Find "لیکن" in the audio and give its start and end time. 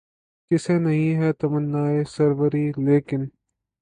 2.85-3.21